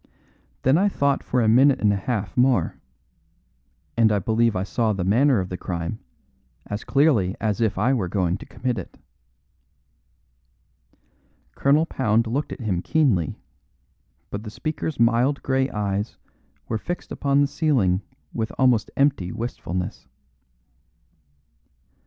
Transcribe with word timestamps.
Then 0.63 0.79
I 0.79 0.89
thought 0.89 1.23
for 1.23 1.43
a 1.43 1.47
minute 1.47 1.79
and 1.79 1.93
a 1.93 1.95
half 1.95 2.35
more. 2.35 2.75
And 3.95 4.11
I 4.11 4.17
believe 4.17 4.55
I 4.55 4.63
saw 4.63 4.93
the 4.93 5.03
manner 5.03 5.39
of 5.39 5.49
the 5.49 5.57
crime, 5.57 5.99
as 6.65 6.83
clearly 6.83 7.35
as 7.39 7.61
if 7.61 7.77
I 7.77 7.93
were 7.93 8.07
going 8.07 8.37
to 8.37 8.45
commit 8.47 8.79
it." 8.79 8.97
Colonel 11.53 11.85
Pound 11.85 12.25
looked 12.25 12.51
at 12.51 12.61
him 12.61 12.81
keenly, 12.81 13.37
but 14.31 14.41
the 14.41 14.49
speaker's 14.49 14.99
mild 14.99 15.43
grey 15.43 15.69
eyes 15.69 16.17
were 16.67 16.79
fixed 16.79 17.11
upon 17.11 17.41
the 17.41 17.47
ceiling 17.47 18.01
with 18.33 18.51
almost 18.57 18.89
empty 18.97 19.31
wistfulness. 19.31 20.07